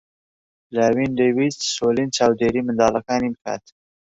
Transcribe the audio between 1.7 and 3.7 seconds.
سۆلین چاودێریی منداڵەکانی بکات.